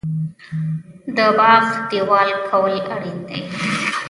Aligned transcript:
د 1.15 1.17
باغ 1.37 1.65
دیوال 1.89 2.29
کول 2.47 2.75
اړین 2.93 3.17
دي؟ 3.27 3.39